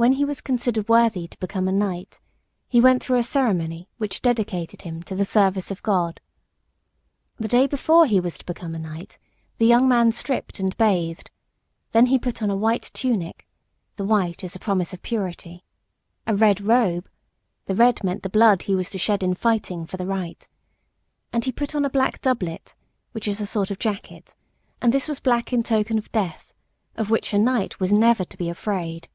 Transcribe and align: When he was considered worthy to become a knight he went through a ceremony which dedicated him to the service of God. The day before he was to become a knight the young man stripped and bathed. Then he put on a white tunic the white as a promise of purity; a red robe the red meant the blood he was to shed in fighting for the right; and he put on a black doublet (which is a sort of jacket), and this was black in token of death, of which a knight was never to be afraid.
When 0.00 0.12
he 0.12 0.24
was 0.24 0.40
considered 0.40 0.88
worthy 0.88 1.26
to 1.26 1.38
become 1.38 1.66
a 1.66 1.72
knight 1.72 2.20
he 2.68 2.80
went 2.80 3.02
through 3.02 3.16
a 3.18 3.22
ceremony 3.24 3.88
which 3.98 4.22
dedicated 4.22 4.82
him 4.82 5.02
to 5.02 5.16
the 5.16 5.24
service 5.24 5.72
of 5.72 5.82
God. 5.82 6.20
The 7.36 7.48
day 7.48 7.66
before 7.66 8.06
he 8.06 8.20
was 8.20 8.38
to 8.38 8.44
become 8.46 8.76
a 8.76 8.78
knight 8.78 9.18
the 9.56 9.66
young 9.66 9.88
man 9.88 10.12
stripped 10.12 10.60
and 10.60 10.76
bathed. 10.76 11.32
Then 11.90 12.06
he 12.06 12.16
put 12.20 12.44
on 12.44 12.48
a 12.48 12.54
white 12.54 12.92
tunic 12.94 13.48
the 13.96 14.04
white 14.04 14.44
as 14.44 14.54
a 14.54 14.60
promise 14.60 14.92
of 14.92 15.02
purity; 15.02 15.64
a 16.28 16.34
red 16.36 16.60
robe 16.60 17.08
the 17.66 17.74
red 17.74 18.04
meant 18.04 18.22
the 18.22 18.28
blood 18.30 18.62
he 18.62 18.76
was 18.76 18.90
to 18.90 18.98
shed 18.98 19.24
in 19.24 19.34
fighting 19.34 19.84
for 19.84 19.96
the 19.96 20.06
right; 20.06 20.48
and 21.32 21.44
he 21.44 21.50
put 21.50 21.74
on 21.74 21.84
a 21.84 21.90
black 21.90 22.20
doublet 22.20 22.76
(which 23.10 23.26
is 23.26 23.40
a 23.40 23.46
sort 23.46 23.72
of 23.72 23.80
jacket), 23.80 24.36
and 24.80 24.94
this 24.94 25.08
was 25.08 25.18
black 25.18 25.52
in 25.52 25.64
token 25.64 25.98
of 25.98 26.12
death, 26.12 26.54
of 26.94 27.10
which 27.10 27.34
a 27.34 27.38
knight 27.40 27.80
was 27.80 27.92
never 27.92 28.24
to 28.24 28.36
be 28.36 28.48
afraid. 28.48 29.08